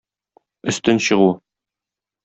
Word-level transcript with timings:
Өстен 0.73 1.03
чыгу. 1.09 1.31